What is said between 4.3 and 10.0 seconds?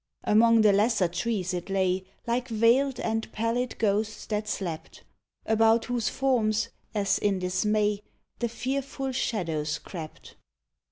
slept, About whose forms, as in dismay, The fearful shadows